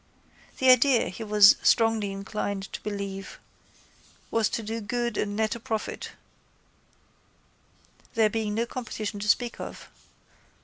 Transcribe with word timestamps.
The 0.57 0.71
idea, 0.71 1.09
he 1.09 1.23
was 1.23 1.57
strongly 1.61 2.11
inclined 2.11 2.73
to 2.73 2.81
believe, 2.81 3.37
was 4.31 4.49
to 4.49 4.63
do 4.63 4.81
good 4.81 5.15
and 5.15 5.35
net 5.35 5.53
a 5.53 5.59
profit, 5.59 6.13
there 8.15 8.27
being 8.27 8.55
no 8.55 8.65
competition 8.65 9.19
to 9.19 9.27
speak 9.29 9.59
of. 9.59 9.89